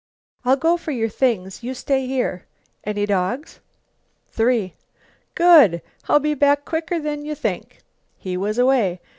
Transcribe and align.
"I'll 0.43 0.55
go 0.55 0.77
for 0.77 0.89
your 0.89 1.09
things. 1.09 1.61
You 1.61 1.75
stay 1.75 2.07
here. 2.07 2.47
Any 2.83 3.05
dogs?" 3.05 3.59
"Three." 4.31 4.73
"Good! 5.35 5.83
I'll 6.09 6.19
be 6.19 6.33
back 6.33 6.65
quicker 6.65 6.99
than 6.99 7.23
you 7.23 7.35
think." 7.35 7.83
He 8.17 8.35
was 8.35 8.57
away. 8.57 8.99